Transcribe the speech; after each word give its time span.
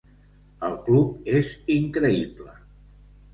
El 0.67 0.71
club 0.87 1.29
és 1.41 1.51
increïble. 1.75 2.57